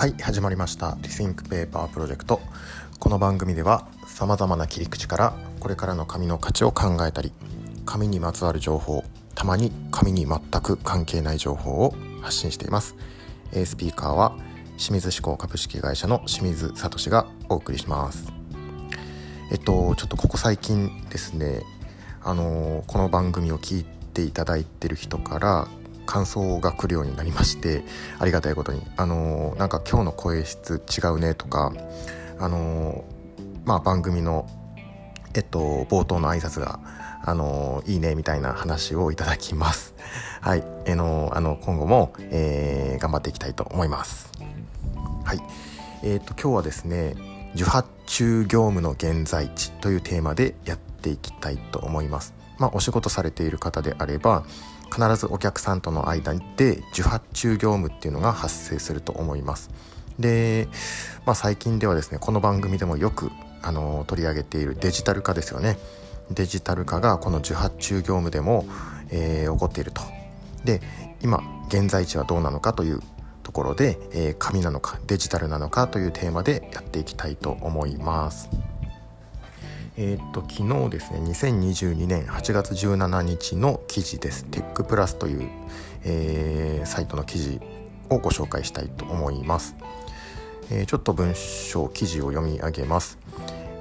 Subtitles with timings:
[0.00, 2.40] はい始まりました「リスインクペーパープロジェクト」
[2.98, 7.34] この番組ではさまざまな切り口からこれからの紙の価値を考えたり
[7.84, 9.04] 紙にまつわる情報
[9.34, 12.94] たまに紙に全く関係ない情報を発信しています。
[13.52, 14.32] A スピーカーは
[14.78, 18.32] 清水志向株式会社の清水聡がお送りします。
[19.52, 21.62] えっとちょっとここ最近ですね
[22.24, 25.68] あのこの番組を聞いていただいてる人から
[26.10, 27.84] 感想が来るようになりまして
[28.18, 31.72] ありがたいことにあのなんか今日の声質違うねとか
[32.40, 33.04] あの
[33.64, 34.48] まあ番組の
[35.34, 36.80] えっと冒頭の挨拶が
[37.22, 39.94] あのいいねみたいな話をいただきます。
[40.40, 40.64] はい。
[40.86, 44.32] えのあの今後も、えー、頑張っていきたいと思います。
[45.24, 45.38] はい。
[46.02, 47.14] えー、と今日はですね
[47.54, 52.39] 受発注業務の現在地というテーマでやっていきたいと思います。
[52.60, 54.44] まあお仕事されている方であれば
[54.92, 59.70] 必ずお客さんとの間で受発注業務っていうのが発生すると思います。
[60.18, 60.68] で、
[61.24, 63.30] まあ、最近ではですねこの番組でもよく
[63.62, 65.78] あの取り上げているデジタル化ですよね。
[66.30, 68.66] デジタル化がこの受発注業務でも、
[69.10, 70.02] えー、起こっていると。
[70.64, 70.80] で
[71.22, 73.00] 今現在地はどうなのかという
[73.42, 78.48] ところで、えー、紙なのかデジタルなのかというテーマでやっていきたいと思います。
[80.02, 84.46] えー、っと昨日ですね2022年8月17日の記事です。
[84.46, 85.50] テックプラスという、
[86.04, 87.60] えー、サイトの記事
[88.08, 89.76] をご紹介したいと思います、
[90.70, 93.18] えー、ちょっと文章記事を読み上げます、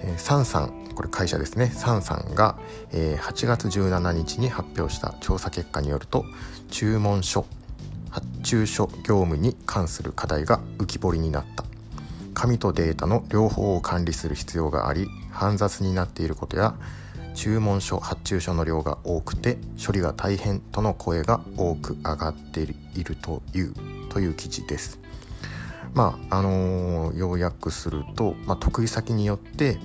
[0.00, 1.66] えー、サンさんこれ会社ですね。
[1.66, 2.58] サンさんが、
[2.92, 6.24] えー、8月17日に発表した調査結果によると
[6.70, 7.44] 注文書
[8.08, 11.75] 発注書業務に関する課題が浮き彫りになった。
[12.36, 16.74] 紙とデータの両方を管理する必要があり煩雑になっていることや
[17.34, 23.72] 注文書発注書の量が多くて処理が大変との声が多く上がっているという
[24.10, 24.98] という記事です。
[25.94, 29.78] まああのー、要約すると、まあ、得意先によって、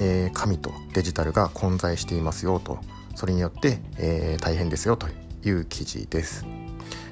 [0.00, 2.78] えー、紙とデジタルが混在していますよと
[3.14, 5.08] それによって、えー、大変ですよと
[5.44, 6.44] いう記事です。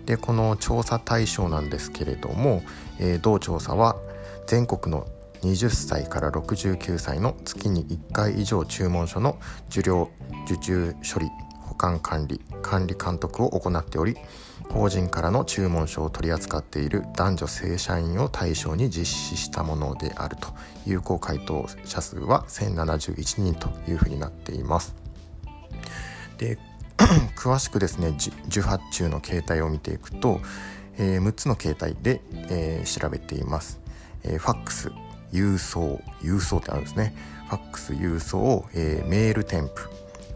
[0.05, 2.62] でこの調査対象なんですけれども、
[2.99, 3.97] えー、同調査は
[4.48, 5.06] 全国の
[5.42, 9.38] 20歳から69歳の月に1回以上注文書の
[9.69, 10.10] 受領
[10.47, 11.28] 受注処理
[11.60, 14.16] 保管管理管理監督を行っており
[14.70, 20.48] 法人からの注文書を取り扱っている男女正社員を対象に実施したものであると
[20.86, 24.94] 有効回答者数は1071人というふうになっています。
[26.38, 26.59] で
[27.36, 28.16] 詳しくですね
[28.47, 30.41] 受発注の形態を見ていくと、
[30.97, 33.88] えー、6つの形態で、えー、調べています。
[34.25, 34.91] えー、ファックス
[35.33, 37.15] 郵送郵送ってあるんですね。
[37.49, 39.81] ファックス郵送、えー、メール添付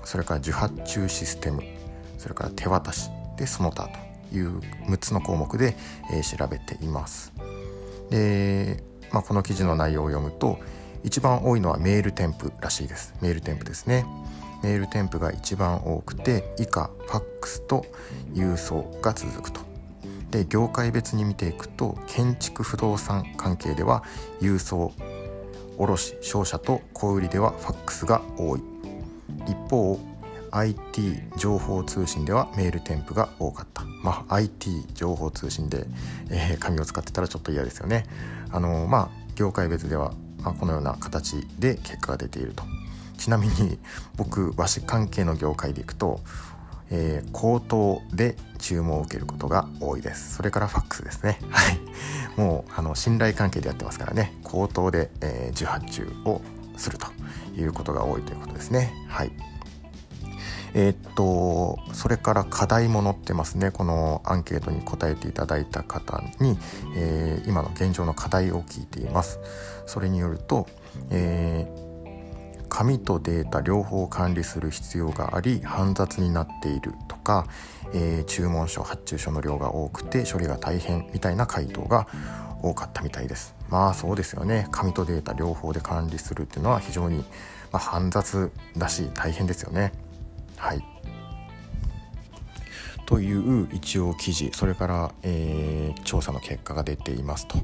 [0.04, 1.62] それから受発注システム
[2.18, 3.88] それから手渡しでその他
[4.30, 5.76] という6つの項目で、
[6.12, 7.32] えー、調べています。
[8.10, 8.82] で、
[9.12, 10.58] まあ、この記事の内容を読むと
[11.04, 13.14] 一番多いのはメール添付らしいです。
[13.20, 14.06] メール添付ですね。
[14.62, 17.84] メール添付が一番多くて以下ファックスと
[18.32, 19.71] 郵送が続くと。
[20.32, 24.02] で業界別に見ていくと建築不動産関係では
[24.40, 24.92] 郵送
[25.78, 28.62] 卸商社と小売ではファックスが多い。
[29.46, 30.00] 一方
[30.50, 33.84] IT 情報通信ではメール添付が多かった。
[34.02, 35.86] まあ IT 情報通信で、
[36.30, 38.06] えー、紙を使ってたらちょっと嫌ですよね。
[38.50, 42.64] あのまあ業界別では、まあ、このような形で結果が出ていると。
[43.18, 43.78] ちなみに
[44.16, 46.20] 僕和紙関係の業界でいくと
[46.90, 50.36] えー、口頭で注文を受けることが多いです。
[50.36, 51.38] それからファックスですね。
[51.50, 51.78] はい。
[52.36, 54.34] もうあの信頼関係でやってますからね。
[54.44, 56.40] 口頭で、えー、受発注を
[56.76, 57.06] すると
[57.56, 58.92] いうことが多いということですね。
[59.08, 59.32] はい。
[60.74, 63.70] えー、っとそれから課題も載ってますね。
[63.70, 66.58] このアンケートに答えていただいた方に、
[66.96, 69.38] えー、今の現状の課題を聞いています。
[69.86, 70.66] それによると、
[71.10, 71.81] えー
[72.72, 77.46] 紙とデータ両方管理する必要があり煩雑になっているとか、
[77.92, 82.08] えー、注文書発注書の量が多くて処理が大変みたいな回答が
[82.62, 83.54] 多かったみたいです。
[83.68, 84.68] まあそうですよね。
[84.72, 87.24] 紙とデータ両方で管理するっていうのは非常に、ま
[87.72, 89.92] あ、煩雑だし大変ですよね。
[90.56, 90.82] はい。
[93.04, 97.58] という一応記事それから、えー、調査の結果が出ていますと。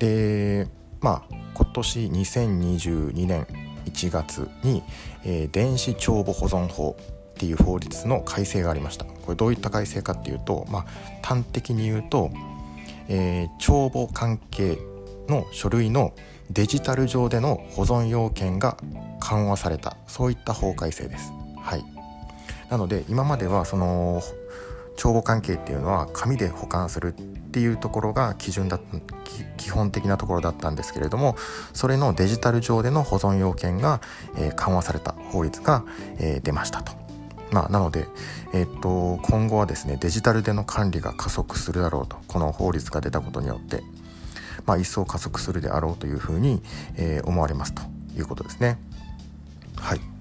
[0.00, 0.66] で
[1.00, 4.82] まあ今年2022年1月に、
[5.24, 9.04] えー、電子帳簿保存法っていう法律の改正がありました。
[9.04, 10.86] これどういった改正かっていうと、まあ、
[11.22, 12.30] 端的に言うと、
[13.08, 14.78] えー、帳簿関係
[15.28, 16.14] の書類の
[16.50, 18.76] デジタル上での保存要件が
[19.20, 19.96] 緩和された。
[20.06, 21.32] そういった法改正です。
[21.60, 21.84] はい、
[22.70, 24.22] なので今まではその
[24.98, 28.78] 帳簿関係っていうのは紙で保管するっていうところが基準だ
[29.56, 31.36] 基本的なところだったんですけれども
[31.72, 34.00] それのデジタル上での保存要件が、
[34.36, 35.84] えー、緩和された法律が、
[36.18, 36.92] えー、出ましたと。
[37.50, 38.06] まあ、なので、
[38.52, 43.82] え、っと今後はですねデジタルでの管理が加速するだろうとこの法律が出たことによって、
[44.66, 46.60] まあ、一層加速するであろうというふうに、
[46.96, 47.82] えー、思われますと
[48.18, 48.78] いうことですね。
[49.76, 50.17] はい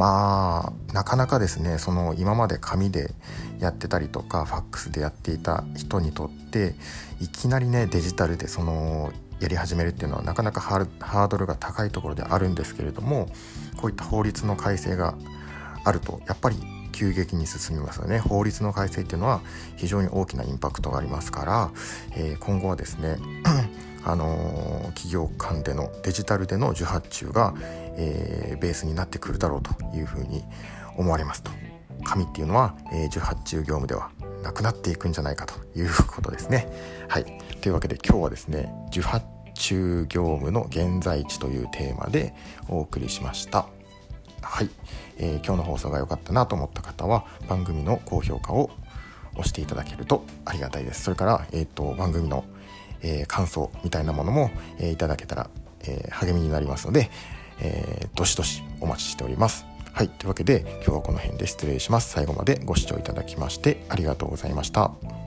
[0.00, 3.10] まあなかなかですねその今まで紙で
[3.58, 6.74] やってたりとかファックスでやっていた人にとって
[7.20, 13.26] いきなりねデジタルでそのやり始めるっていうのはなかなかハードルが高いところであるんですけれども
[13.76, 15.18] こういった法律の改正が
[15.84, 16.56] あるとやっぱり
[16.92, 18.20] 急激に進みますよね。
[18.20, 19.42] 法律の改正っていうのは
[19.76, 21.70] 非常に大きなインパクトがありますから、
[22.16, 23.18] えー、今後はですね
[24.04, 27.54] あのー、企業間でのデジタルでの受発注が、
[27.96, 30.42] えー、ベースになってくるだろうというふうに
[30.96, 31.50] 思われますと
[32.04, 34.10] 紙っていうのは、えー、受発注業務では
[34.42, 36.66] なくなっていくんじゃないかということですね。
[37.08, 37.26] はい、
[37.60, 42.34] というわけで今日はですね受発注業務の現在地というテーマで
[42.68, 43.66] お送りしました。
[44.40, 44.70] はい、
[45.18, 48.70] えー、今日の放送が良かったなと思った方は番組の高評価を
[49.34, 51.02] 押していただけるとありがたいです。
[51.02, 52.44] それから、えーと、番組の
[53.02, 55.50] えー、感想みたいなものも、えー、いただけたら、
[55.84, 57.10] えー、励みになりますので、
[57.62, 59.66] えどしどしお待ちしております。
[59.92, 62.10] はい、というわけで今日はこの辺で失礼します。
[62.10, 65.19] 最後までご視聴いただきましてありがとうございました。